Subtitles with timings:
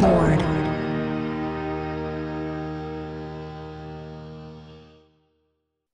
[0.00, 0.38] Billboard.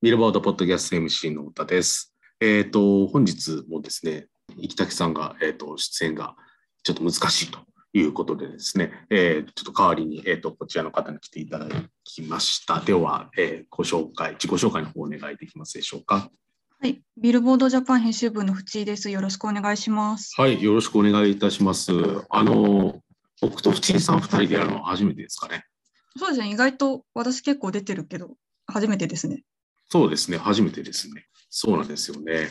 [0.00, 2.14] ビルボードポッドキャスト MC の太田です。
[2.40, 6.36] えっ、と、本日もですね、生竹さんが、えっ、と、出演が
[6.84, 7.58] ちょっと難しいと
[7.94, 11.66] いうことでですね、えーちょっと代わりに、えっ、と、こちらの方に来ていただ
[12.04, 12.78] きました。
[12.78, 16.30] では、えーご紹介、自己紹介の方お願いできますでしょうか。
[16.78, 19.10] はい、ビルボードジャパン編集部の藤井です。
[19.10, 20.40] よろしくお願いします。
[20.40, 21.90] はい、よろしくお願いいたします。
[22.28, 23.00] あの、
[23.40, 25.64] 僕と藤井さん二人でやるのは初めてですかね。
[26.18, 29.42] そうですね、意外と私結構出てるけど、初めてですね。
[29.88, 31.26] そうですね、初めてですね。
[31.50, 32.48] そうなんですよね。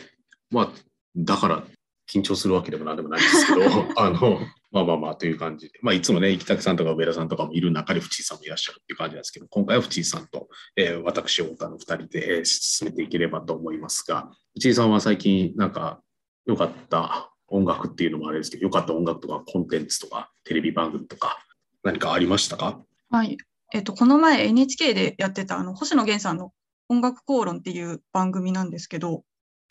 [0.50, 0.68] まあ、
[1.16, 1.64] だから
[2.12, 3.64] 緊張するわけでもなんでもないんですけど、
[4.00, 16.00] あの、まあまあまあという感じで、まあいつもね、生竹さんとか上田さんとかもいる中で藤井さんもいらっしゃるっていう感じなんですけど、今回は藤井さんと、えー私、太田の二人で、えー進めていければと思いますが、藤井さんは最近なんか
[16.46, 21.38] 良かった音楽っていうのもあれですけど、良かった音楽とかコンテンツとかテレビ番組とか
[21.82, 22.80] 何かありましたか？
[23.10, 23.36] はい、
[23.72, 26.52] えっと、この前 NHK でやってたあの星野源さんの
[26.88, 29.24] 音楽口論っていう番組なんですけど、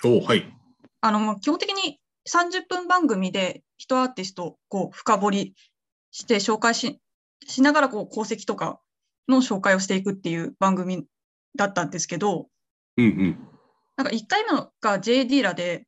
[0.03, 0.45] おはい。
[1.01, 5.55] あの、まあ基本的に30分番組で一アーティストをこう深掘り
[6.11, 6.99] して紹介し
[7.45, 8.79] しながらこう功績とか
[9.27, 11.05] の紹介をしていくっていう番組
[11.55, 12.47] だったんですけど、
[12.97, 13.47] うんうん。
[13.97, 15.85] なんか1回目のが J ディーラで、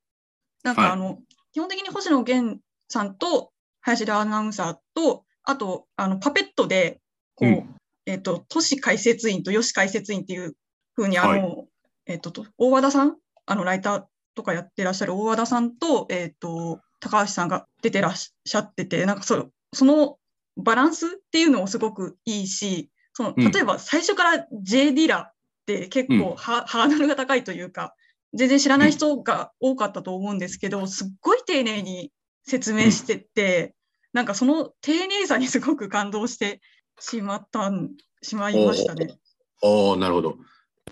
[0.64, 1.20] なんはいかあの、
[1.58, 3.50] 基本的に星野源さんと
[3.82, 7.02] 林田アナウンサーと、あと、あの、パペットで、
[7.34, 7.76] こう、うん。
[8.06, 10.56] えっと、都市解説員と吉解説員っていう
[10.94, 11.64] ふうに、あの、は
[12.06, 14.04] えっと、と大和田さん、あの、ライター
[14.36, 20.20] とかやってらっしゃる大和田さんと、えっと、高橋さんが出てらっしゃってて、なんかそその
[20.58, 23.52] バランスっていうのもすごくいいし、そのうん。
[23.52, 25.34] 例えば最初から J ディラっ
[25.66, 26.22] て結うん。
[26.22, 27.96] 構ハ,、ハードルが高いというか、
[28.34, 32.12] 全然知らない人が多かったと思うんですけど、すっごい丁寧に
[32.46, 33.74] 説明してて、
[34.14, 36.62] なんかその丁寧さにすごく感動して
[37.00, 39.18] しまったん、しまいましたね。
[39.64, 40.38] ああ、なるほど。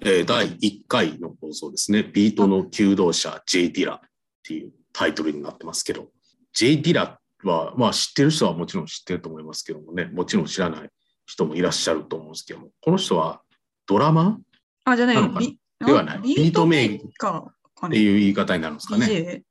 [0.02, 2.04] えー第1回の放送ですね。
[2.04, 3.99] ビートの求道者 J・ ディラっ
[4.44, 6.08] ていうタイトルになってますけど、
[6.54, 10.89] J・ ディラは、まあ知ってる人はもちろん知ってると思いますけどもね、もちろん知らない
[11.26, 13.42] 人もいらっしゃると思うんですけども、この人は
[13.88, 14.38] ドラマ？
[14.86, 16.21] あ、じゃないではない。
[16.21, 17.88] ビートメーカー。
[17.88, 19.44] っていう言い方になるんですかね。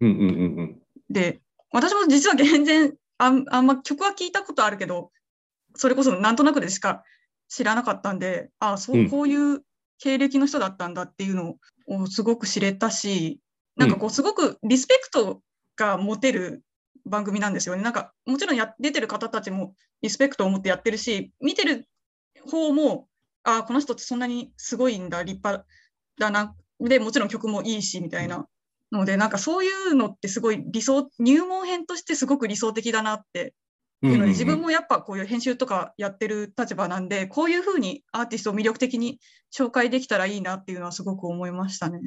[0.00, 0.82] うんうんうんうん。
[1.10, 1.40] で、
[1.72, 5.10] 私も実は全然あん、あんま曲は聞いたことあるけど、
[5.76, 7.04] それこそなんとなくでしか
[7.48, 9.62] 知らなかったんで、あそうう、んこういう
[9.98, 11.56] 経歴の人だったんだっていうの
[11.86, 13.40] をすごく知れたし、
[13.76, 15.42] なんかこう、すごくリスペクト
[15.76, 16.62] が持てる
[17.04, 17.82] 番組なんですよね。
[17.82, 21.86] なんか、もちろんや出てる方たちもリスペクトを持ってやってるし、見てる
[22.50, 23.08] 方も、
[23.42, 25.66] あこの人ってそんなにすごいんだ、立派
[26.18, 26.54] だな。
[26.80, 28.46] で、もちろん曲もいいし、みたいな。
[28.92, 33.54] ので、なんかそういうのってすごい理想、入門編としてすごく理想的だなって
[34.02, 39.20] いうので、自分もやっぱこういう編集とかやってる立場なんで、こういうふうにアーティストを魅力的に
[39.54, 42.00] 紹介できたらいいなっていうのはすごく思いましたね。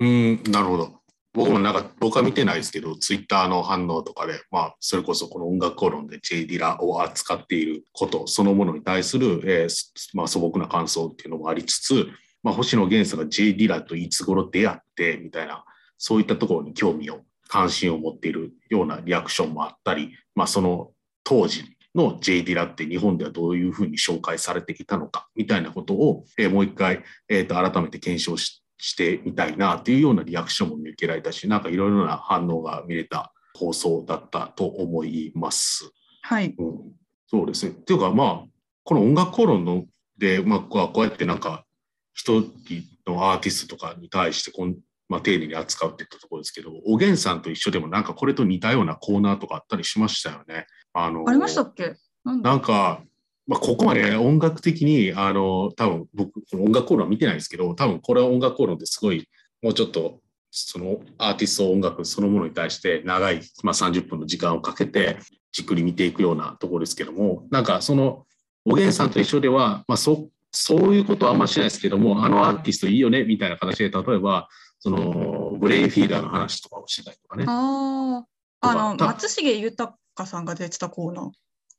[0.00, 1.00] うん、なるほど。
[1.34, 12.06] 僕もなんか、僕は見てないですけど、ツイッターの反応とかで、まあ、それこそこの音楽コロンで J・ ディラを扱っていることそのものに対する、えーすまあ、素朴な感想っていうのもありつつ、
[12.44, 15.64] まあ、星野源さんが J・ ディラといつ頃出会ってみたいな、
[16.06, 20.90] そういったところに興味を、関心を持っているようなリアクションもあったり、まあ、その
[21.22, 35.90] 当時の J・ ディラって日本ではどういうふうに紹介されていたのかみたいなことを、えーもう一回、えーと改めて検証ししてみたいなっていうようなリアクションも見受けられたし、なんかいろいろな反応が見れた放送だったと思います。
[36.20, 36.54] はい。
[36.58, 36.92] うん、
[37.26, 37.72] そうですね。
[37.72, 38.44] っていうか、まあ、
[38.82, 39.84] この音楽コロンの
[40.18, 41.64] で、まあ、こうこうやってなんか、
[42.12, 44.76] 一人のアーティストとかに対してこん、
[45.08, 50.66] まあ、丁寧に扱うっていったところですけど、おげんさんと一緒でもなんかこれと似たようなコーナーとかあったりしましたよね。
[50.92, 51.94] あのありましたっけ？
[52.24, 53.02] なんか、
[53.46, 59.28] まあ、ここまで音楽的に、あの、多分僕、この音楽コーナー見てないですけど、多分これは音楽コーナーってすごい、
[59.62, 60.20] もうちょっと、
[60.50, 65.18] そのアーティスト音楽そのものに対して長い、まあ、30分の時間をかけて
[65.50, 68.24] じっくり見ていくようなところですけども、なんかその、
[68.64, 74.48] おげんさんと一緒では、まあ、そそういうことはあんましないですけども、あのアーティストいいよねみたいな形で、例えば、
[74.84, 77.46] そのブレインフィーダーの話とかをしてたりとかね。
[77.48, 78.22] あ
[78.60, 79.96] あ、あの、松重豊
[80.26, 81.30] さんが出てたコーナー。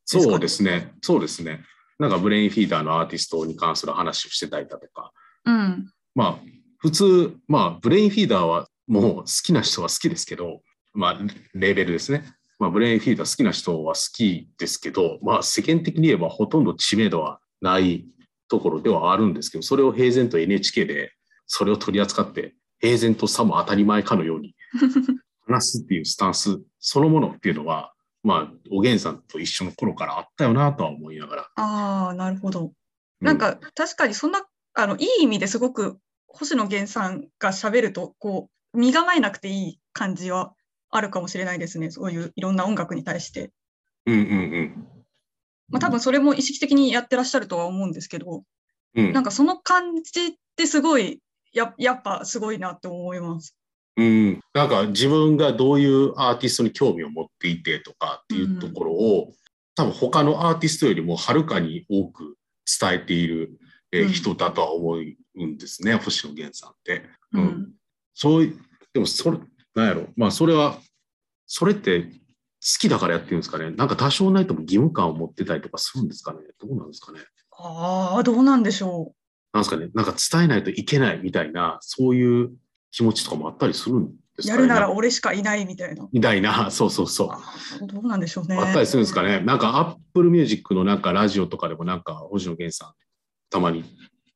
[0.06, 0.92] そうですね。
[1.04, 1.64] そうですね。
[2.00, 5.12] なんかブレインフィーダーのアーティストに関する話をしてたりだとか。
[5.46, 5.92] うん。
[6.16, 6.40] まあ、
[6.80, 10.64] 普通、まあ、ブレインフィーダーはもう好きな人は好きですけど、
[10.96, 11.14] まあ、
[11.54, 12.24] レーベルですね。
[12.58, 18.08] まあ、ブレインフィーダー好きな人は好きですけど、まあ、世間的に言えばほとんど知名度はない
[18.48, 21.12] ところではあるんですけど、それを平然と NHK で
[21.46, 24.56] それを取り扱って、平然とさも当たり前かのように
[25.48, 27.94] 話すっていうスタンスそのものっていうのは、
[28.24, 31.50] まあ、おげんさんと一緒の頃からあったよなとは思いながら。
[31.56, 32.74] ああ、なるほど。
[33.22, 40.54] なんか、確かにそんな、あの、いい意味ですごく星野源さんが喋ると、こう、身構えなくていい感じは
[40.90, 41.92] あるかもしれないですね。
[41.92, 43.52] そういういろんな音楽に対して。
[44.06, 44.24] うんうんう
[44.62, 44.88] ん。
[45.70, 48.44] まあ、多分それも意識的にやってらっしゃるとは思うんですけど、
[48.96, 51.22] うん、なんかその感じってすごい、
[51.56, 53.56] ややっぱすごいなって思います。
[53.98, 59.32] うん、なんか自分がどういうアーティストに興味を持っていてとかっていうところを、
[59.74, 62.38] 多分他のアーティストよりもはるかに多く
[62.80, 63.58] 伝えている、
[63.92, 67.04] えーうん人だとは思うんですね、星野源さんって。
[67.32, 67.74] ううんん、
[68.14, 68.60] そういう、
[68.94, 69.38] でもそれ、
[69.74, 70.80] なんやろ、まあそれは、
[71.46, 72.10] それって好
[72.80, 73.72] きだからやってるんですかね。
[73.72, 76.40] なんか多少ないとも義務感を持ってたりとかするんですかね。
[76.60, 77.20] どうなんですかね。
[77.52, 79.14] ああ、どうなんでしょ
[79.56, 79.90] なんですかね。
[79.94, 82.52] なんか伝えないといけないみたいな、そういう
[82.92, 84.42] 気持ちとかもあったりするんですう。
[84.42, 84.50] かね。
[84.50, 86.10] やるなら俺しかいないみたいな。
[86.12, 87.34] みたいな、 そうそうそ
[87.82, 87.88] う。
[87.88, 88.58] どうなんでしょうね。
[88.58, 89.40] あったりするんですかね。
[89.40, 92.94] なんか、アップルミュージックのなんかラジオとかでもなんか、星野源さん、
[93.50, 93.86] たまに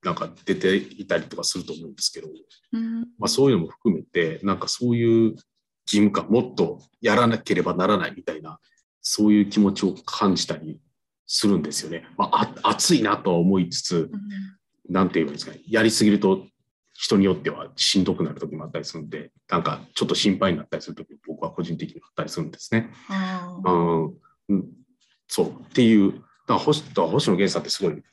[0.05, 2.29] なんか出ていたりとかすると思うんですけど、
[2.71, 5.41] うんまあそういうのも含めて、なんかそういう義
[5.85, 8.57] 務感、もっとやらなければならないみたいな、
[9.01, 10.79] そういう気持ちを感じたり
[11.27, 12.07] するんですよね。
[12.17, 14.58] まあ、あ熱いなとは思いつつ、うん
[14.89, 16.45] なんていうんですかね、やりすぎると
[16.93, 22.89] 人によってはしんどくなる時もあったりするんで、なんかちょっと心配になったりする時僕は個人的にあったりするんですね。
[23.63, 24.05] うん、
[24.49, 24.65] うん。
[25.27, 28.03] そうっていう、だから星だから星野源さんってすごい、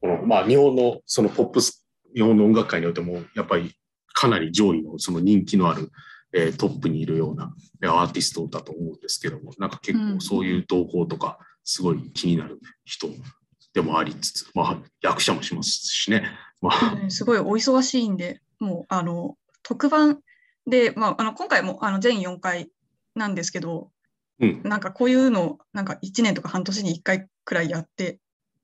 [0.00, 3.74] このまあ、日本のそのポップス、日本の音楽界においても、やっぱり
[4.12, 5.92] かなり上位のその人気のある、
[6.32, 13.08] えートップにいるようなえーアーティストだと思うんですけども、なんか結構そういう動向とか、すごい気になる人
[13.74, 16.24] でもありつつ、まあ、役者もしますしね。
[16.60, 20.20] まあ、うんすごいお忙しいんで、もうあの特番
[20.66, 22.70] で、まあ、あの今回もあの全4回
[23.14, 23.90] なんですけど、
[24.40, 28.18] うん、なんかこういうのをなんか1年とか半年に1回くらいやって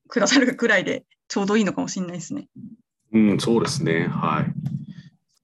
[0.08, 2.48] くださるくらいでちょうどいいのかもしれないですね。
[3.12, 4.08] うん、そうですね。
[4.08, 4.52] はい。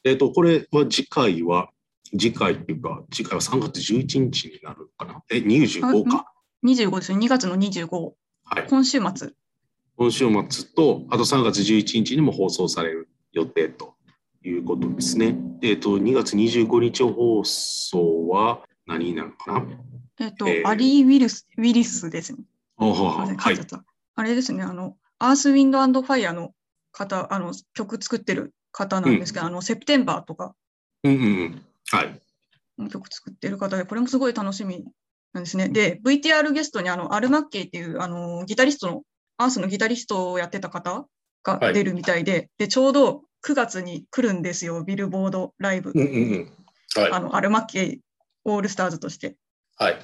[0.05, 1.71] えっ、と、これは次回は、
[2.13, 5.23] 次回っていうか、次回は3月11日になるのかな？
[5.31, 6.31] え、25か。
[6.65, 8.13] 25ですよ、2月の25、
[8.45, 8.67] はい。
[8.69, 9.33] 今週末。
[9.97, 13.95] 今週末と、あと3月11日にも放送される予定と
[14.43, 15.37] いうことですね。
[15.63, 19.67] えっ、と、2月25日放送は何になるのかな？
[20.21, 22.41] えっ、と、えーアリー・ウィルスウィリスですね。
[22.77, 23.59] あははい
[24.17, 26.53] あれですね、あの、アース・ウィンド・アンド・ファイアの
[26.93, 30.55] 方、あの、曲作ってる方なんですけど、あの、セプテンバーとか
[31.03, 31.63] うんうんうん。
[31.91, 32.21] はい。
[32.79, 34.85] の曲作ってる方で、これもすごい楽しみ
[35.33, 35.69] なんですね。
[35.69, 39.03] で、VTR ゲストにあのアル・マッケイっていうあのギタリストの、
[39.37, 41.07] アースのギタリストをやってた方
[41.43, 45.93] が出るみたいで、で、ちょうど9月に来るんですよ、ビルボードライブ。
[45.95, 46.53] うんうんうん。
[46.97, 47.13] はい。
[47.13, 48.01] あのアル・マッケイ
[48.45, 49.37] オールスターズとして。
[49.77, 49.99] はい。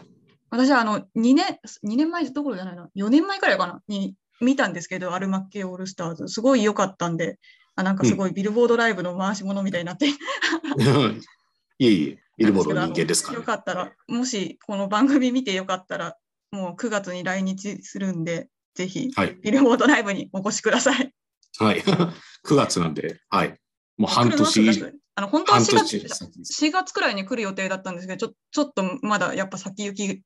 [0.50, 7.38] 私はあの2年、2年前どころじゃないな、4年前くらいかな、に見たんですけど、アル・マッケイオールスターズ、すごい良かったんで、
[7.76, 10.08] あなんかすごいビルボードライブの回し物みたいになって、
[11.78, 13.44] いえいえ、ビルボードの人間ですからよ。
[13.44, 16.16] かったら、もしこの番組見てよかったら、
[16.50, 19.36] もう9月に来日するんで、ぜひはい。
[19.42, 21.12] ビルボードライブにお越しください。
[21.58, 21.80] はい。
[22.46, 23.58] 9月なんで、はい。
[23.96, 26.64] もう半来年、るの9月あの本当は半4月年先です。
[26.64, 30.22] 4月くらいに来る予定だったんですけど、ちょちょっとまだやっぱ先行き、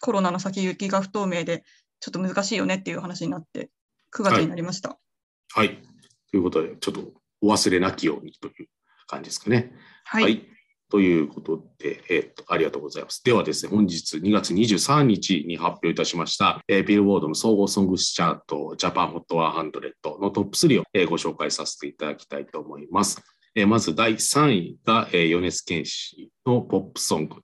[0.00, 1.64] コロナの先行きが不透明で、
[2.00, 3.70] ちょっと難しいよねっていう話になって、
[4.14, 4.98] 9月になりました。
[5.54, 5.82] はい。
[6.30, 8.68] ということで、ちょっとお忘れなきようにという
[9.06, 9.72] 感じですかね。
[10.04, 10.46] はい。
[10.96, 13.22] ということで、えっと、ありがとうございます。
[13.22, 23.20] ではですね、本日2月23日に発表いたしました、えービルボードの総合ソングスチャート、ジャパンホット100のトップ3を、えーご紹介させていただきたいと思います。
[23.54, 27.42] えーまず第3位が、えー米津玄師のポップソング。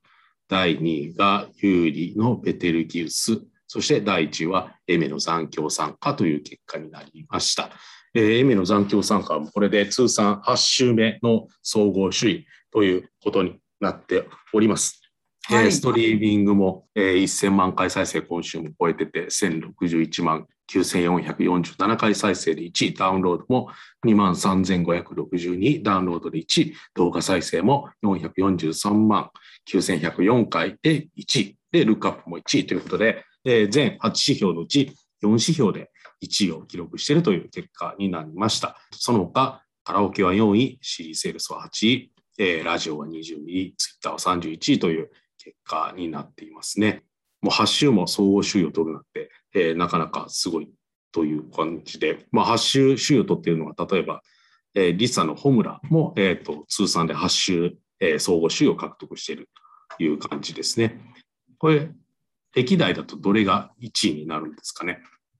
[0.48, 3.38] 第2位がユーリのベテルギウス。
[3.66, 7.68] そして第1位はエメの残響参加という結果になりました。
[8.14, 15.00] えーエメの残響参加はこれで通算8週目の総合首位ということになっております。
[15.44, 15.64] はい。
[15.66, 23.68] えーストリーミングも、えー1000万回再生今週も超えてて1061万9447回再生で1位、ダウンロードも
[24.06, 29.30] 2万3562ダウンロードで1位、動画再生も443万
[29.68, 35.90] 9104回で1位、で、ルックアップも1位ということで、えー全8指標のうち4指標で
[36.24, 38.76] 1位を記録しているという結果になりました。
[38.92, 47.02] その他、カラオケは4位、CD セールスは8位、えーラジオは22位、ツイッターは31位という結果になっていますね。
[47.42, 50.70] もう8週も総合首位を取るなんて、えーなかなかすごい
[51.12, 54.22] という感じで、まあ、8週首位を取っているのは、例えば、
[54.74, 59.48] えーリサのホムラも、えーと通算で8週、えー総合首位を獲得している
[59.98, 61.00] という感じですね。
[61.58, 61.90] これ、
[62.54, 64.98] 歴代だとどれが1位になるんですかね？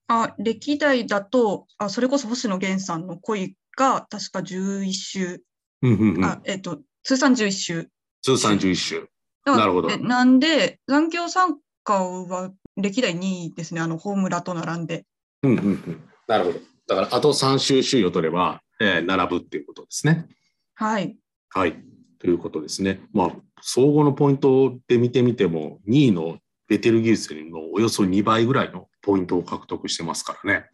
[0.08, 5.42] あ歴代だとあ、それこそ星野源さんの恋が確か11週、
[5.82, 7.88] うんうんうん、あえっ、と、通算11週。
[8.22, 9.08] 通算11週。
[9.44, 15.04] だからなるほどえなんで、残響参加は歴代2位ですね、あの、ホームラと並んで。
[15.42, 16.08] うんうんうん。
[16.28, 16.60] なるほど。
[16.86, 20.26] だからあと3週首位を取れば、えー並ぶっていうことですね。
[20.74, 21.16] はい。
[21.50, 21.76] はい。
[22.18, 23.00] ということですね。
[23.12, 30.66] まあ、総合のポイントで見てみても、2位のベテルギウスのおよそ2倍ぐらいのポイントを獲得してますからね。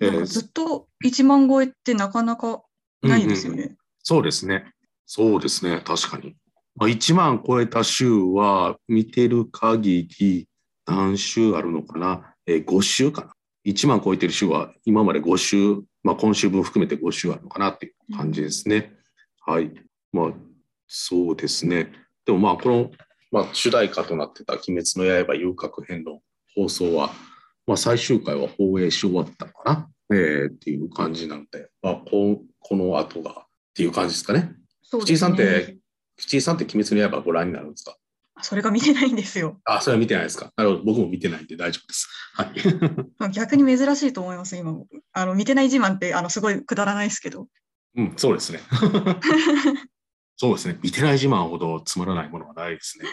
[0.00, 2.62] うんずっと1万超えってなかなか
[3.02, 3.56] ないですよね。
[3.56, 3.76] うんうんうん
[4.08, 4.72] そうですね。
[5.04, 5.82] そうですね。
[5.84, 6.36] 確かに。
[6.76, 10.48] まあ、1万超えた週は、見てる限り、
[10.86, 13.32] 何週あるのかな、えー、?5 週かな。
[13.64, 18.94] 1万超えてる週は、今まで5週、まあ、今週分含めて5週あるのかなっていう感じですね。
[19.44, 19.72] はい。
[20.12, 20.32] まあ、
[20.86, 21.90] そうですね。
[22.24, 22.92] でもまあ、この、
[23.32, 26.20] まあ、主題歌となってた鬼滅の刃遊郭編の
[26.54, 27.10] 放送は、
[27.66, 33.45] まあ、最終回は放映し終わったのかな、えーっていう感じなので、まあ、ここの後が
[33.76, 34.52] っていう感じですかね。
[34.82, 35.76] そう藤井さんって、
[36.16, 37.94] 藤井さんって鬼滅の刃ご覧になるんですか？
[38.40, 39.60] それが見てないんですよ。
[39.66, 40.50] あ、それは見てないですか？
[40.56, 40.84] なるほど。
[40.84, 42.08] 僕も見てないんで大丈夫です。
[42.32, 42.48] はい。
[43.18, 44.86] ま あ逆に珍しいと思います、今も。
[45.12, 47.48] あの見てない自慢ってあのすごいくだらないですけど。
[47.96, 48.60] うん、そうですね。
[50.38, 50.78] そうですね。
[50.82, 53.06] 見てない自慢ほどつまらないものはないですね。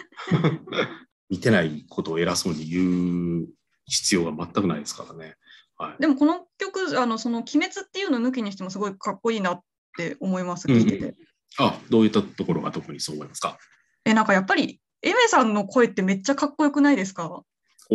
[1.28, 3.48] 見てないことを偉そうに言う
[3.86, 5.36] 必要が全くないですからね。
[5.76, 6.00] はい。
[6.00, 9.60] でもこの曲、あのその鬼滅っていうの抜きにしてもすごいかっこいいなっ
[9.96, 11.14] て思います、聞いてて。
[11.58, 13.58] あ、どういったところが特にそう思いますか？
[14.04, 17.28] え、なんかやっぱり、エメさんの声ってめっちゃかっこよくないですか？
[17.28, 17.44] ほ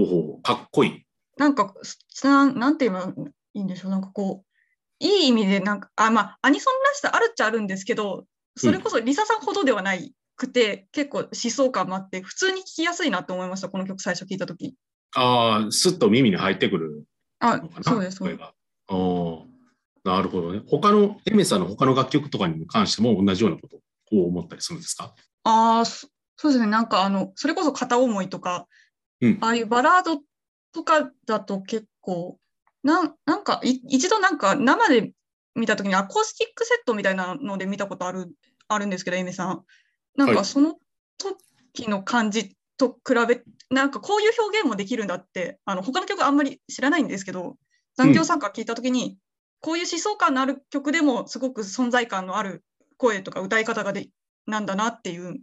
[0.01, 1.05] うほう、かっこいい。
[1.37, 3.13] なんか、すなんなんて言えば
[3.53, 4.45] いいんでしょう、なんかこう、
[4.99, 8.25] いい意味で、なんか、あ、まあ、アニソンらしさあるっちゃあるんですけど、
[8.57, 14.75] それこそリサさんほどではないくて、結構思想感もあって、普通に聴きやすいなって思いました、この曲最初聞いたとき。
[15.15, 17.05] ああ、すっと耳に入ってくる
[17.39, 18.41] あそうです、そうです。
[18.41, 19.43] あー
[20.03, 20.61] なるほどね。
[20.67, 23.77] 他の、エメさんの他の楽曲とかに関しても同じようなこと
[24.15, 25.13] を思ったりするんですか？
[25.43, 28.67] ああ、そそうですね、なんかあの、それこそ片思いとか、
[29.21, 29.37] うん。
[29.41, 30.21] ああいうバラード
[30.71, 32.37] とかだと結構、
[32.83, 35.11] なんなんかい一度なんか生で
[35.55, 38.31] 見たときにアコースティックセットみたいなので見たことある
[38.69, 39.65] あるんですけど、エメさん。
[40.15, 40.37] なんはい。
[40.37, 40.75] かその
[41.73, 47.57] 時の感じと比べ、なんかこういう表現もできるんだって、あの他の曲あんまり知らないんですけど、
[47.97, 49.17] 残響参加聞いたときに、
[49.61, 52.63] こういう思想感のある曲でもすごく存在感のある
[52.97, 54.09] 声とか歌い方がで
[54.45, 55.37] なんだなっていう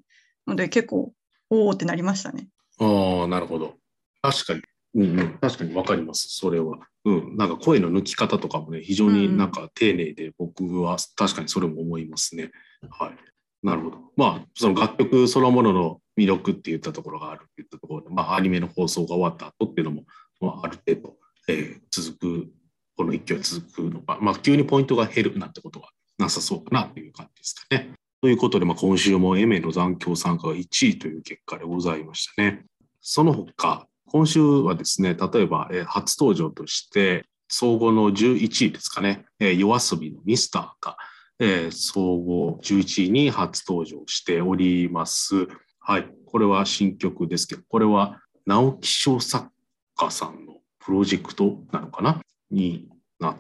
[0.47, 1.13] ので結構
[1.51, 2.49] おおってなりましたね。
[2.79, 3.75] ああ、なるほど。
[4.23, 4.63] 確かに。
[4.95, 6.79] うんうん、確かに分かります、それは。
[7.05, 12.51] うん、なんか声の抜き方とかもね、非常になんか丁寧で、僕は確かにそれも思いますね。
[12.91, 13.17] はい。
[13.63, 13.99] なるほど。
[14.17, 20.05] まあ、その楽曲そのものの魅力って言ったところがあるって言ったところで、まあ、アニメの放送が終わった後っていうのも、
[20.41, 21.17] まあ、ある程度、
[21.49, 22.49] えー続く、
[22.97, 27.93] この勢い続くのか、まあ、急にポイントが減るなんてことはなさそうかなという感じですかね。
[28.23, 32.65] ということで、まあ、今週もエメの残響参加が1位という結果でございましたね。
[33.01, 40.97] その他、今週はですね、例えば、えー初登場として、総合の11位ですかね、えー、夜遊びのミスターが、
[41.39, 45.47] えー総合11位に初登場しております。
[45.81, 49.49] はい、これは新曲ですけど、これは直木賞作
[49.97, 52.89] 家さんのプロジェクトなのかなに
[53.19, 53.37] なっ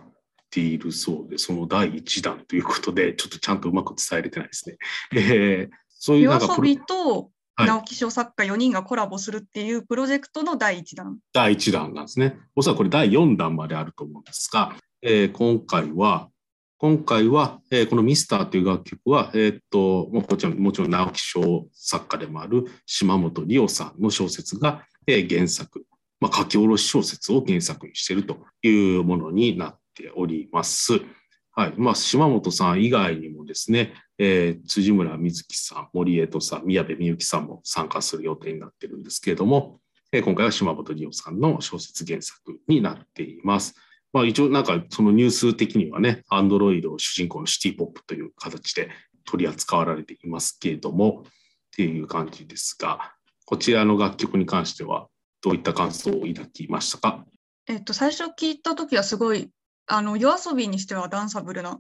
[0.50, 4.76] ているそうで、その第1弾ということで、ちょっとちゃんとうまく伝えれてないですね。
[5.14, 11.18] えーそういうなんかびとはい直木賞作家4人がコラボするっていうプロジェクトの第1弾。
[11.32, 12.36] 第1弾なんですね。
[12.54, 16.28] おそらくこれ第4弾まであると思うんですが、えー今回は、
[16.76, 25.86] 今回は、えーこのミスターという楽曲は、えーっと、もちろん、もちろん直木賞作家でもある島本理夫さんの小説が、えー原作、
[26.20, 31.00] まあ、書き下ろし小説を原作にしているというものになっております。
[31.52, 31.74] はい。
[31.76, 39.80] まあ、島本さん以外にもですね、えー辻村瑞希さん、森江戸さん、宮部みゆきさんも参加する予定になってるんですけれども、
[40.12, 43.74] えー今回は島本理夫さんの小説原作になっています。
[44.12, 48.90] まあ、一応なんかそのニュース的にはね、アンドロイドを主人公のシティポップという形で
[49.24, 51.30] 取り扱われていますけれども、っ
[51.76, 53.12] ていう感じですが、
[53.44, 55.08] こちらの楽曲に関しては
[55.46, 57.24] どういった感想を抱きましたか？
[57.68, 59.48] えっと、最初聞いた時はすごい、
[59.86, 61.78] あの、夜遊びにしてはダンサブルな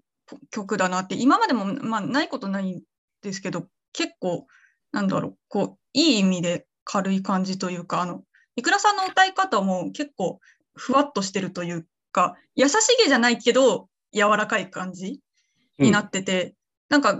[0.52, 2.82] 曲だなって、今までも、まあ、ないことないん
[3.22, 4.46] ですけど、結構、
[4.92, 8.22] なんだろう、こう、いい意味で軽い感じというか、あの、
[8.54, 10.38] いくらさんの歌い方も結構、
[10.76, 15.18] ふわっとしてるというか、優しげじゃないけど、柔らかい感じ
[15.80, 16.54] になってて、
[16.88, 17.16] なんか、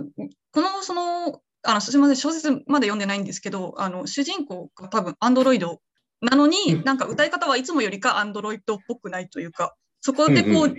[0.53, 5.81] この、その、あのすみません、小説まで読んでないんですけど、あの主人公が多分、アンドロイド
[6.21, 10.77] なのに、うんなんか歌い方はいつもよりかアンドロイドっぽくないというか、そこでこう、うんうん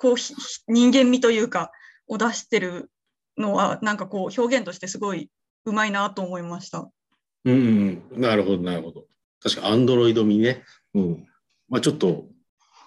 [0.00, 0.32] こうひ
[0.66, 1.72] 人間味というか、
[2.08, 2.90] を出してる
[3.36, 5.30] のは、なんかこう表現としてすごい
[5.66, 6.90] うまいなと思いました。
[7.44, 9.04] うんうんうん、なるほど、なるほど。
[9.42, 10.64] 確かアンドロイド味ね。
[10.94, 11.26] うん。
[11.68, 12.24] まあちょっと、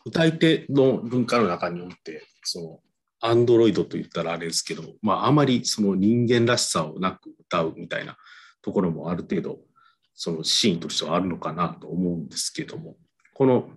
[0.05, 2.79] 歌い手の文化の中において、その、
[3.19, 8.17] アンドロイドと言ったらあれですけど、まああまりその人間らしさをなく歌うみたいな
[8.61, 9.59] ところもある程度、
[10.23, 12.95] そのシーンとしてはあるのかなと思うんですけども、
[13.33, 13.69] この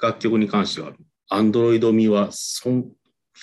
[0.00, 0.92] 楽曲に関しては、
[1.28, 2.90] アンドロイド味はそん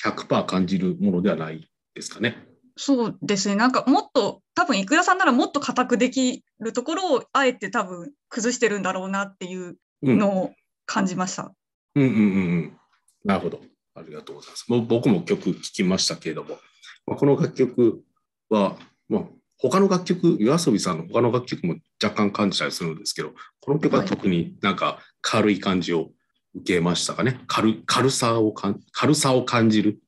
[0.04, 2.48] 100%感じるものではないですかね。
[2.76, 10.18] そうですね、なんかもっと、多分いくらさんならもっと固くできるところをあえて多分崩してるんだろうなっていううん。
[10.18, 10.54] のを
[10.88, 11.54] 感じました。
[11.94, 12.22] うんうんうんう
[12.56, 12.78] ん。
[13.24, 13.62] なるほど。
[13.94, 14.66] ありがとうございます。
[14.68, 16.58] もう僕も曲聴きましたけれども、
[17.06, 18.02] まあ、この楽曲
[18.50, 18.78] は、
[19.10, 19.24] まあ、
[19.60, 26.12] 他の楽曲、夜遊びさんの他の楽曲も若干感じたりするんですけど、この曲は特になんか軽い感じを
[26.56, 27.42] 受けましたかね。
[27.48, 30.00] 軽軽さをかん軽さを感じる、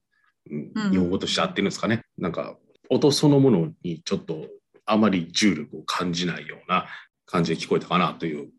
[0.51, 2.03] うんうん日本語として合ってるんですかね。
[2.17, 2.57] なんか
[2.89, 4.47] 音そのものにちょっと
[4.85, 6.87] あまり重力を感じないような
[7.25, 8.49] 感じで聞こえたかなという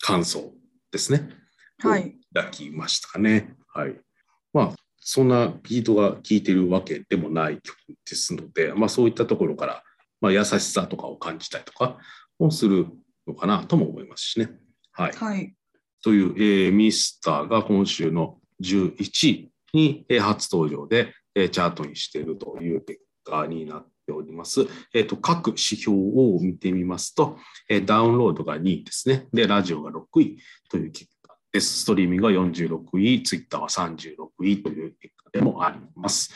[0.00, 0.52] 感想
[0.92, 1.30] ですね。
[1.78, 2.16] はい。
[2.34, 3.54] 抱きましたかね。
[3.72, 3.96] はい。
[4.52, 7.76] まあ、そんなビートが効いてるわけでもない曲
[8.08, 9.82] ですので、まあそういったところから、
[10.20, 11.98] まあ優しさとかを感じたりとか
[12.38, 12.86] をする
[13.26, 14.50] のかなとも思いますしね。
[14.92, 15.12] はい。
[15.12, 15.54] はい。
[16.02, 24.66] という、えーミスターが今週の11位に、えー初登場で、えーチャートにしているという結果になっております。
[24.94, 27.36] えーと各指標を見てみますと、
[27.68, 29.26] えーダウンロードが2位ですね。
[29.32, 30.38] で、ラジオが6位
[30.70, 31.82] という結果です。
[31.82, 36.32] ストリーミングが46位、ツイッターは36位という結果でもあります。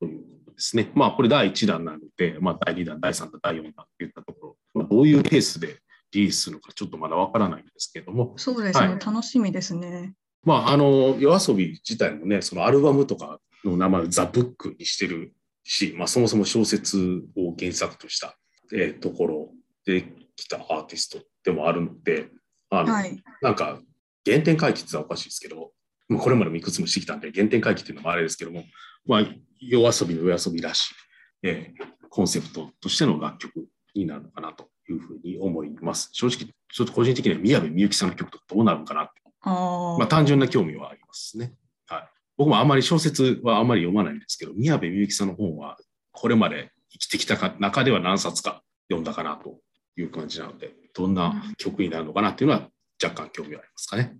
[0.00, 0.90] ということですね。
[0.94, 5.80] まあ、これ第1弾なので、まあ、第2弾、第3弾、第4弾といったところ、まあどういうペースで
[6.12, 10.14] リリースするのかちょっとまだわからないんですけども、そうですね、はい楽しみですね。
[10.44, 18.38] まあ、あの、夜遊び自体もね、そのアルバムとかの名前をザ・ブックにしてるし、まあ、そもそも小説を原作とした、
[18.72, 19.50] えーところ
[19.84, 20.04] で
[20.36, 22.28] 来たアーティストでもあるので、
[22.70, 23.22] あの、はい。
[23.42, 23.80] なんか、
[24.24, 25.72] 原点回帰っておかしいですけど、
[26.08, 28.64] もうこれまでもいくつもしてきたんで、原点回帰っていうのもあれですけども、
[29.06, 29.26] まあ、
[29.60, 30.94] 夜遊びの夜遊びらしい、
[31.42, 36.10] えーコンセプトとしての楽曲になるのかなというふうに思います。
[36.12, 36.38] 正直、
[36.72, 41.54] ちょっと個人的には宮部みゆきさんの曲とかどうなるのかなってああ、まあ、単純な興味はありますね。
[41.86, 45.76] はい、僕もあんまり小説はあんまり読まないんですけど、宮部みゆきさんの本は、
[46.12, 49.60] これまで生きてきたか中では何冊か読んだかなと
[49.96, 52.68] いう感じなので、どんな曲になるのかなっていうのは
[53.02, 54.16] 若干興味はありますかね。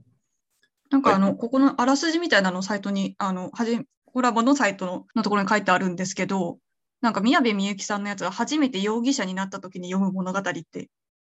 [0.90, 6.58] なんかあの、ここのあらすじみたいなのをサイトに、あの、はじコラボのサイトののところに書いてあるんですけど、
[7.00, 10.88] なんか宮部みゆきさんのやつは初めて容疑者になった時に読む物語って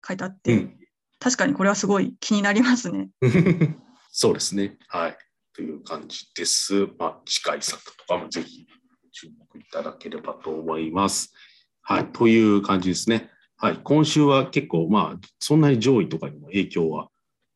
[0.06, 0.80] 書いてあって、うん
[1.24, 3.08] 確かにこれはすごい気になりますね。
[4.12, 4.78] そうですね。
[4.89, 5.18] はい。
[5.54, 6.88] という感じです。
[7.00, 8.68] まあ、次回作とかもぜひ
[9.13, 11.34] 注目いただければと思います。
[11.82, 12.12] はい。
[12.12, 13.32] という感じですね。
[13.56, 13.80] はい。
[13.86, 17.08] 今週は結構、まあ、そんなに上位とかにも影響は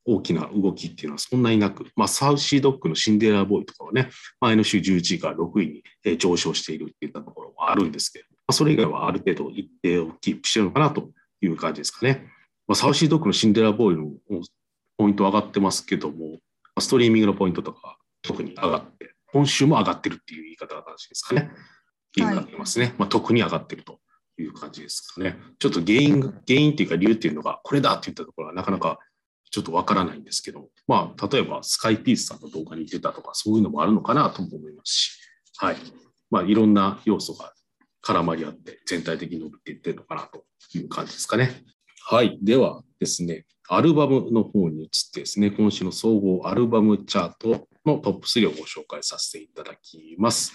[0.07, 11.09] 大きな動きっていうのはそんなになく、まあ、サウシードッグのシンデレラボーイとかはね、前の週11位から6位にえー上昇しているっていったところもあるんですけど、まあ、それ以外はある程度一定をキープしてるのかなと
[11.41, 12.29] いう感じですかね。
[12.67, 14.11] まあ、サウシードッグのシンデレラボーイの
[14.97, 16.37] ポイント上がってますけども、ま
[16.77, 21.51] あストリーミングのポイントとか特に上がって、今週も上がってるっていう言い方が正しいですかね。
[21.51, 22.95] っていますね。
[22.97, 23.99] まあ、特に上がってると
[24.37, 25.37] いう感じですかね。
[25.59, 28.99] ちょっと原因が、原因っていうか理由っていうのが、これだって言ったところはなかなか
[29.49, 35.19] ちょっとわからないんですけど、まあ、例えばスカイピースさんの動画に出たとか、そういうのもあるのかなとも思いますし、
[35.57, 35.77] はい。
[36.29, 37.53] まあ、いろんな要素が
[38.03, 40.45] 絡まり合って、全体的に伸びていってるのかなと
[40.77, 41.63] いう感じですかね。
[42.09, 42.37] はい。
[42.41, 50.53] ではですね、アルバムの方に移ってですね、今週の総合アルバムチャートのトップ3をご紹介させていただきます。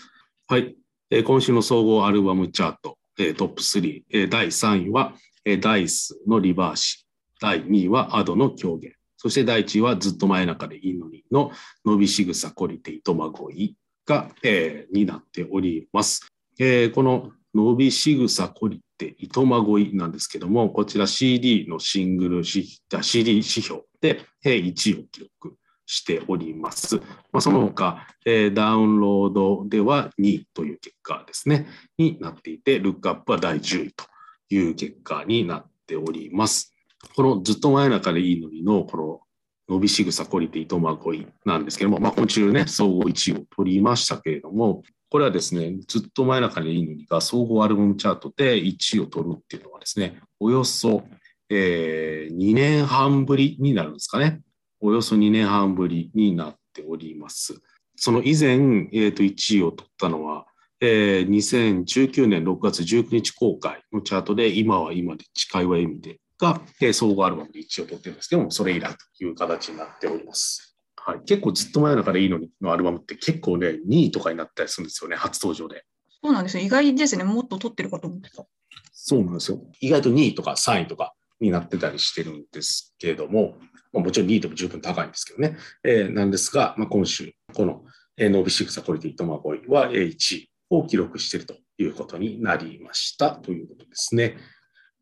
[0.48, 0.76] はい。
[1.10, 7.06] え今週の総合アルバムチャート、えトップ3、え第3位は、えーダイスのリバーシ、
[7.42, 11.50] 第2位はアドの狂言、そして第1位はずっと前中でいいのにの
[11.84, 13.76] 伸びしぐさこりていとまごい
[14.06, 16.24] が、えーになっております。
[16.60, 26.96] えーこの伸びしぐさこりていとまごいなんですけども、こちら CD のシングル、CD 指標でえ1位を記録しております。
[26.96, 31.66] まあ、その他、えーダウンロードでは2位という結果ですね、
[31.98, 34.04] になっていて、ルックアップは第10位と
[34.48, 36.71] いう結果になっております。
[37.14, 39.20] このずっと前中でいいのにの、この
[39.68, 51.04] 伸びしぐさこりていとまごいなんですけども、まあ、今週ね、総合1位を取りましたけれども、これはですね、ずっと前中でいいのにが総合アルバムチャートで1位を取るっていうのはですね、およそ、
[51.50, 54.40] えー2年半ぶりになるんですかね。
[54.80, 57.60] およそ2年半ぶりになっております。
[57.96, 60.46] その以前、えー、と1位を取ったのは、
[60.80, 70.76] えー、2019年6月19日公開のチャートで、今は今で誓いは意味でが、えー、総合アルバムで1位を取ってるんですけども、それ以来という形になっております。
[70.96, 75.84] はい、結構ずっと真夜中でいいのにのアルバムって結構ね、2位とかになったりするんですよね、初登場で。
[76.22, 76.64] そうなんですよ。
[76.64, 77.24] 意外ですね。
[77.24, 78.44] もっと取ってるかと思ってた。
[78.92, 79.60] そうなんですよ。
[79.80, 83.56] 意外と2位とか3位とかになってたりしてるんですけれども、
[83.92, 85.56] まあ、もちろん2位でも十分高いんですけどね。
[85.84, 87.84] えー、なんですが、まあ、今週、この、
[88.16, 94.36] えー、ノービシックサコリティトマゴイは1位を記録しているということになりましたということですね。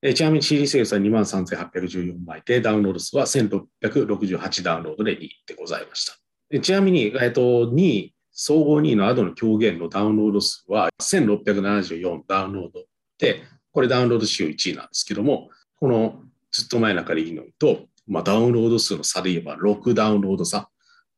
[0.02, 6.60] え、ちなみに CD セールスは23,814枚で、ダウンロード数は1668ダウンロードで2位でございました。
[6.60, 12.84] ちなみに、えっと、2位、総合2位のアドの狂言のダウンロード数は1674ダウンロード
[13.18, 20.68] で、これダウンロード数1位なんですけども、このずっと前の中でいいのと、まあ、ダウンロード数の差で言えば6ダウンロード差っ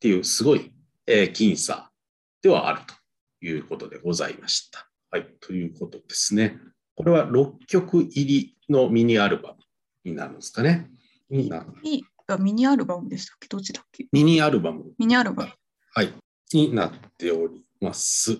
[0.01, 0.73] ていうすごい、
[1.07, 1.91] えー、僅差
[2.43, 2.81] ではある
[3.41, 4.89] ということでございました。
[5.11, 6.59] はい、ということですね。
[6.97, 9.57] これは6曲入りのミニアルバム
[10.05, 10.91] になるんですかね。
[11.31, 11.67] になる
[12.27, 13.49] がミニアルバムでしたっけ？
[13.49, 14.07] どっちだっけ？
[14.11, 14.85] ミニアルバム。
[14.99, 15.53] ミニアルバム。
[15.95, 16.13] はい。
[16.53, 18.39] になっております。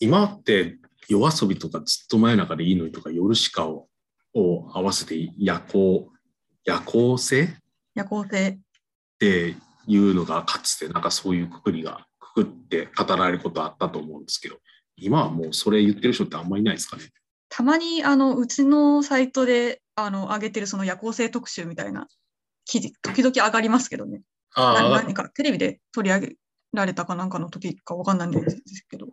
[0.00, 3.88] 今って夜遊びとかずっと前中でいいのにとか夜しかを
[4.34, 6.08] を合わせて夜行、
[6.64, 7.48] 夜行性？
[7.94, 8.58] 夜行性っ
[9.18, 9.54] て
[9.86, 14.56] いうのがかつてなんかそういうくくりがくくって語られることあったと思うんですけど、
[14.96, 17.04] 今はもうそれ言ってる人ってあんまりいないですかね。
[17.48, 22.08] たまにあのうちのサイトであの上げてるその夜行性特集みたいな
[22.64, 24.22] 記事、時々上がりますけどね。
[24.54, 26.36] あ何かテレビで取り上げ
[26.72, 29.08] られたかなんかの時かわかんないんですけど。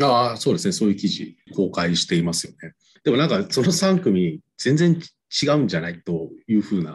[0.00, 0.72] ああ、そうですね。
[0.72, 2.74] そういう記事公開していますよね。
[3.04, 5.00] でもなんかその3組全然
[5.42, 6.02] 違うんじゃない？
[6.02, 6.94] というふうな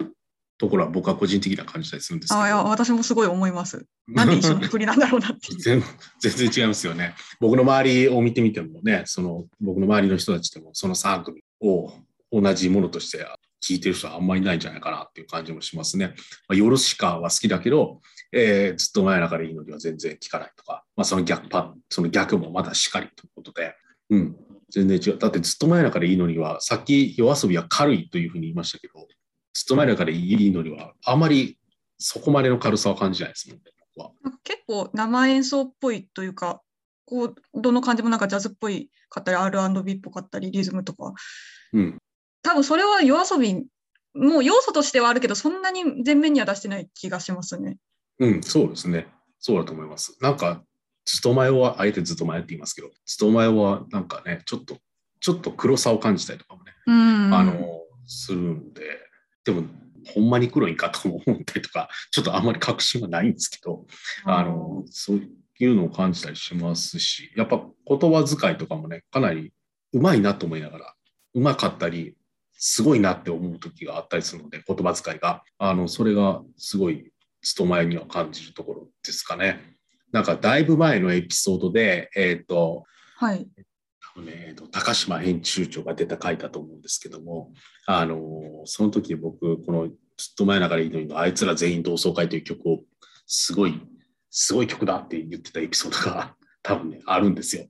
[0.63, 2.41] ところは僕は個人的な感じたりするんですけど。
[2.41, 3.85] あいや私もすごい思います。
[4.07, 5.83] なんで一緒の国なんだろうなって全。
[6.21, 7.15] 全然違いますよね。
[7.41, 11.91] 僕の周りを見てみてもね、その僕の周りの人たちでもその3組を
[12.31, 13.27] 同じものとして
[13.61, 16.13] 聞いてる人はあんまりいないんじゃないかなっていう感じもしますね。
[16.47, 17.99] まあ、ヨルシカは好きだけど、
[18.31, 23.75] えー、ずっと前の中でいいのには全然聞かないとか、まあ、その逆パその逆もまだしかりということで、
[24.11, 24.35] うん、
[24.69, 25.17] 全然違う。
[25.17, 29.07] だってずっと前の中でいいのには、さっき夜遊びは軽いというふうに言いましたけど、
[29.53, 31.57] ずっと前の中でいいのには、あまり
[31.97, 33.63] そこまでの軽さは感じないですもんね、
[33.95, 34.11] 僕は。
[34.43, 36.61] 結構生演奏っぽいというか、
[37.05, 41.13] こうどの感じもなんかジャズっぽいかったり、R&B っぽかったり、リズムとか、
[41.73, 41.97] うん、
[42.41, 43.65] 多分それは夜遊び、
[44.15, 47.77] もう要素としてはあるけど、そんなに前面には出してない気がしますね。
[48.19, 49.07] うん、そうですね。
[49.39, 50.17] そうだと思います。
[50.21, 50.63] なんか、
[51.05, 54.77] ずっと前は、あえてずっと前って言いますけど、ずっと前はなんかね、ちょっと、
[55.19, 58.81] ちょっと黒さを感じたりとかもね、あの、するんで、
[59.45, 59.63] でも、
[60.05, 63.85] ほんまに黒いんかと思ったりとか、 ちょっとあんまり確信はないんですけど、
[64.25, 65.21] あの、そう
[65.59, 69.53] いうのを感じたりしますし、やっぱ言葉遣いとかもね、かなり
[69.93, 70.95] うまいなと思いながら、
[71.33, 72.15] うまかったり、
[72.51, 75.43] すごいなって思う時があったりするので、言葉遣いが。
[75.57, 79.75] あの、それがすごい、勤まには感じるところですかね。
[80.13, 82.85] なんか、だいぶ前のエピソードで、えっ、ー、と、
[83.17, 83.47] はい。
[84.71, 87.51] 高島編集長が出た回だと思うんですけども、
[87.85, 88.19] あの、
[88.65, 89.93] その時僕、このず
[90.31, 92.79] っと前ながらいいのにあいつら全員同窓会という曲を、
[93.25, 93.81] すごい、
[94.29, 97.65] すごい曲だって言ってたエピソードが多分ね、あるんですよ。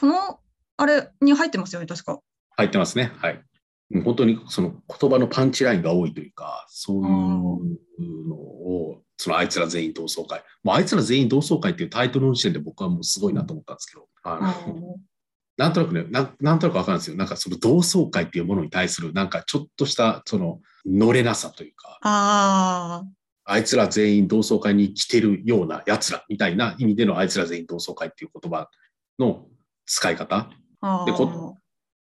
[0.00, 0.40] この、
[0.76, 2.20] あれに入ってますよね、確か。
[2.56, 3.12] 入ってますね。
[3.16, 3.42] はい。
[4.02, 10.42] 本当にその言葉のパンチラインが多いというか、そういうのを、そのあいつら全員同窓会。
[10.64, 14.96] もうあいつら全員同窓会っていうタイトルの時点で僕はもうすごいなと思ったんですけど、あの
[15.56, 17.16] なんとなくねな、なんとなくわかるんですよ。
[17.16, 23.04] なんかその同窓会っていうものに対する、なんかちょっとしたその乗れなさというか、あ
[23.44, 28.68] あいつら全員同窓会に来てるようなやつらみたいな意味でのあいつら全員同窓会っていう言葉
[29.18, 29.46] の
[29.86, 30.50] 使い方。
[31.06, 31.56] でこ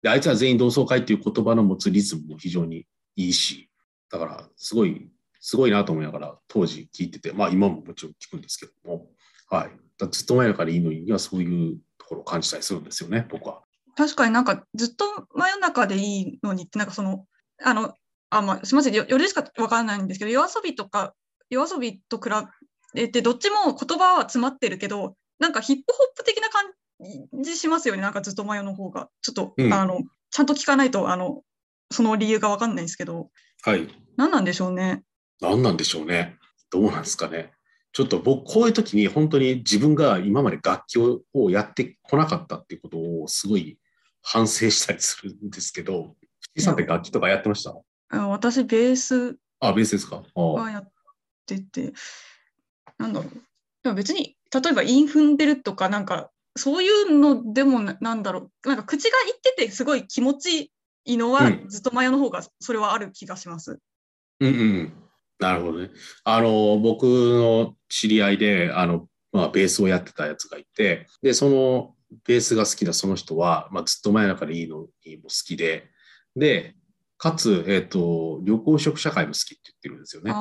[0.02, 2.86] で、あいつは全員同窓会っていう言葉の持つリズムも非常に
[3.16, 3.70] いいし、
[4.10, 5.10] だからすごい、
[5.40, 9.06] すごいなと思いながら当時聞いてて、まあ今ももちろん聞くんですけども、
[9.48, 9.70] はい。
[10.10, 13.62] ずっと前だからいいのにはそういうところを感じたりするんですよね、僕は。
[13.96, 17.26] 確かになんかずっと真夜中でいいのにって、なんかその、
[17.62, 17.94] あの、
[18.30, 21.14] あ、まあ、すみません、夜しかわからないんですけど、夜遊びとか、
[21.48, 22.30] 夜遊びと比
[22.94, 26.64] べて、どっちも言葉は詰まってるけど、なんかヒップホップ的な感
[27.42, 29.08] じしますよね、なんかずっと前の方が。
[29.22, 31.42] ちょっと、うん、あの、ちゃんと聞かないと、あの、
[31.90, 33.30] その理由が分かんないんですけど。
[33.62, 33.88] はい。
[34.16, 35.02] 何なんでしょうね。
[35.40, 36.38] 何なんでしょうね。
[36.70, 37.52] どうなんですかね。
[37.92, 43.78] ちょっと僕、こういう時に本当に自分が今まで楽器をやってこなかったっていうことをすごい
[44.22, 46.14] 反省したりするんですけど、
[46.52, 47.74] 藤井さんって楽器とかやってました？
[48.28, 49.36] 私、ベース。
[49.60, 50.22] あ、ベースですか？
[50.34, 50.92] はやっ
[51.46, 51.92] てて。
[52.98, 53.30] なんだろう。
[53.82, 58.68] でも別に、例えば韻踏んでるとか、なんか、そういうのでもな、なんだろう。
[58.68, 60.72] なんか口が言っててすごい気持ち
[61.04, 63.78] いいのは、うんずっと前の方がそれはある気がします。
[64.40, 64.92] うんうん。
[65.40, 65.90] なるほどね。
[66.24, 71.94] あの、僕の知り合いで、あの、まあ、ベースをやってたやつがいて、で、その
[72.26, 75.90] ベースが好きなその人は、まあ、ずっと前だからいいのにも好きで、
[76.36, 76.74] で、
[77.16, 80.32] かつ、えっ、と、旅行食社会も好きって言ってるんですよね。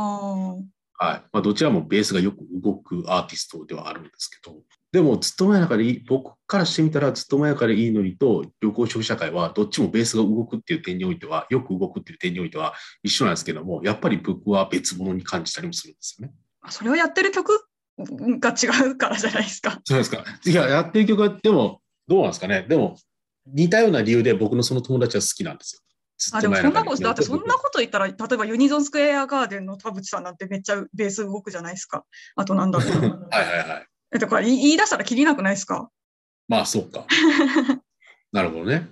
[0.97, 1.23] はい。
[1.31, 4.57] まあ、どちらもベースがよく動くアーティストではあるんですけど、
[4.91, 12.73] でも、ずっと前だからいい、僕からしてみたら、ずっと前だからいいのにと、旅行食社会は、どっちもベースが動くっていう点においては、よく動くっていう点においては
[13.03, 16.33] 一緒なんですけども、やっぱり僕は別物に感じたりもするんですよね。
[16.69, 17.65] それをやってる曲？
[17.99, 19.79] が違うからじゃないですか。
[19.83, 20.23] そうですか。
[20.45, 22.65] いや、やってる曲は、でも、どうなんですかね。
[22.67, 22.97] でも、
[23.45, 25.81] 似たような理由で僕のその友達は好きなんですよ。
[26.17, 32.03] ずあでもそんなこと、だってそんなこと言ったら、例えばユニゾンスクエアガーデンの田淵さんなんてめっちゃベース動くじゃないですか。
[32.35, 32.89] あとなんだろう。
[33.31, 33.88] はいはいはい。
[34.13, 35.89] えっと、これ言い言い出したらきりなくないですか？
[36.47, 37.05] まあ、そうか。
[38.31, 38.87] なるほどね。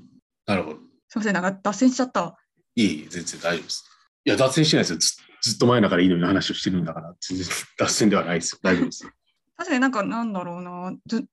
[0.46, 0.78] なるほど。
[1.10, 2.38] すいません、なんか脱線しちゃったわ。
[2.76, 3.84] いい、全然大丈夫です。
[4.26, 4.98] いや、脱線してないですよ。
[5.00, 5.16] ず
[5.52, 8.60] ずっと前だからいいのに話をしてるんだから、全然脱線ではないですよ。
[8.62, 9.12] 大丈夫ですよ。
[9.56, 11.24] 確かになんかなんだろうな、ずっ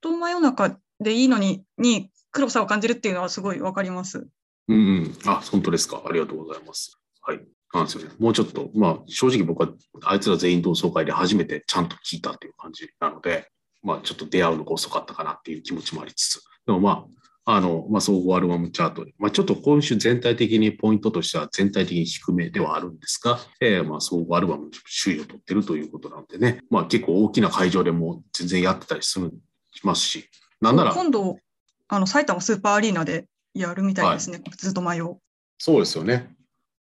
[0.00, 4.26] と真夜中でいいのに、に黒さを感じるっていうのはすごいわかります。
[4.68, 5.18] うんうん。
[5.26, 6.02] あ、本当ですか。
[6.06, 6.98] ありがとうございます。
[7.22, 7.40] はい。
[7.72, 8.10] なんですよね。
[8.18, 9.68] もうちょっと、まあ、正直僕は、
[10.04, 13.50] あいつら全員同窓会で初めてちゃんと聞いたっていう感じなので、
[13.82, 24.70] まあ、ちょっと出会うのが遅かったかなっていう気持ちもありつつ、でもまあ、あの、まあ、総合アルバムチャートで、まあ、ちょっと今週全体的にポイントとしては全体的に低めではあるんですが、えーまあ、総合アルバムの
[25.02, 29.32] 首位を取ってるということなのでね、まあ、結構大きな会場でも全然やってたりする
[29.72, 30.28] しますし、
[30.60, 31.38] なんなら、今度、
[31.88, 35.18] あの埼玉スーパーアリーナでやるみたいですね、ずっと前を。
[35.56, 36.36] そうですよね。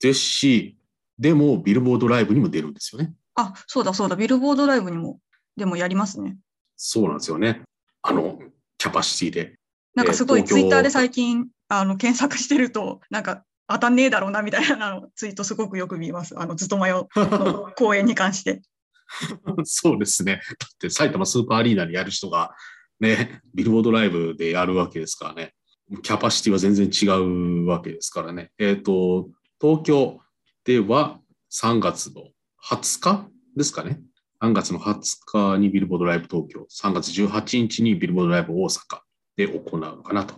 [0.03, 0.77] ですし、
[1.17, 3.13] でも、ビルボードライブにも出るんですよね。
[3.35, 5.19] あ、そうだそうだ、ビルボードライブにも、
[5.55, 6.37] でもやりますね。
[6.75, 7.61] そうなんですよね。
[8.01, 8.37] あの、
[8.77, 9.55] キャパシティで。
[9.95, 16.37] なんかすごいツイッターで最近あの検索してると、なんか当たんねえだろうなみたいなのツイートすごくよく見ます。
[16.37, 18.61] あのずっと迷うの公演に関して。
[19.63, 20.41] そうですね。
[20.59, 22.55] だって埼玉スーパーアリーナでやる人が、
[22.99, 25.53] ね、ビルボードライブでやるわけですからね。
[26.01, 28.51] キャパシティは全然違うわけですからね。
[28.57, 29.29] えっ、と、
[29.63, 30.19] 東京
[30.65, 31.21] では
[31.53, 32.23] 3月の
[32.69, 34.01] 20日ですかね。
[34.41, 38.99] 3月の20日にビルボードライブ東京、3月18日にビルボードライブ大阪
[39.37, 40.35] で行うのかなと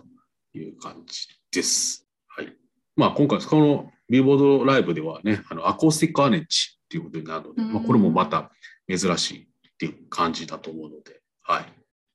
[0.54, 2.06] いう感じです。
[2.28, 2.56] はい。
[2.94, 8.52] まあ今回、このビルボードライブではね、あのアコースティックアレンジっていうことになるので、まあこれもまた
[8.88, 11.64] 珍しいっていう感じだと思うので、はい。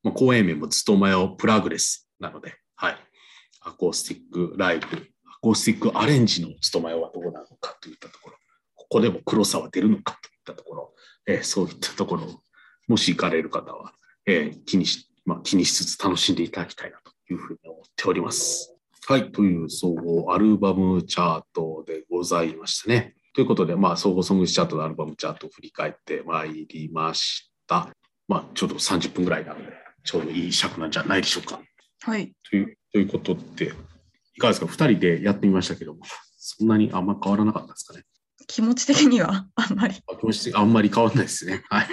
[0.02, 2.97] まあ、公演名もずっと前をプラグレスなので、はい。
[3.60, 4.88] アコースティックライブ、ア
[5.42, 8.38] コースティックアレンジの務めはどうなのかといったところ、
[8.76, 10.94] ここでも黒さは出るのかといったところ、
[11.28, 12.42] えーそういったところを、
[12.88, 13.94] もし行かれる方は、
[14.26, 18.76] えー気にし、まあ、気にしつつ楽しんでいただきたいなというふうに思っております。
[19.08, 19.32] はい。
[19.32, 23.16] という総合アルバムチャートでございましたね。
[23.34, 27.90] ということで、まあ、総合ソングチャートのアルバムチャートを振り返ってまいりました。
[28.28, 29.74] まあ、ちょうど30分ぐらいなので、
[30.04, 31.60] ちょうどいい尺なんじゃないでしょうか。
[32.02, 32.32] はい。
[32.50, 33.74] というということで、
[34.36, 36.02] いかがですか ?2 人でやってみましたけども、
[36.38, 38.04] そんなにあんま変わらなかったですかね？
[38.48, 39.96] 気持ち的にはあんまり。
[40.12, 41.63] あ気持ち的にあんまり変わらないですね。
[41.70, 41.88] はい。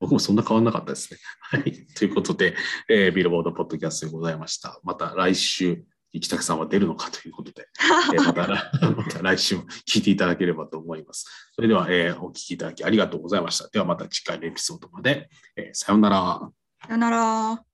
[0.00, 1.18] 僕もそんな変わらなかったですね。
[1.40, 1.86] はい。
[1.94, 2.54] ということで、
[2.88, 4.78] えービルボードポッドキャストでございました。
[4.84, 7.66] また来週、生田さんは出るのかということで、
[8.12, 8.46] えー また
[8.96, 11.26] また来週も聞いていただければと思います。
[11.54, 13.68] それでは、えーお聞きいただきありがとうございました。
[13.68, 16.40] ではまた次回のエピソードまで、えーさようなら。
[16.86, 17.67] さよなら。